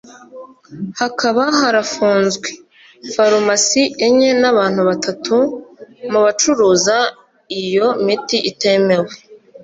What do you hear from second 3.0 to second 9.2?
farumasi enye n’abantu batatu mu bacuruza iyo miti itemewe